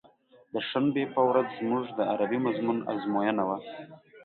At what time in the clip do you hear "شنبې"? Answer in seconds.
0.69-1.05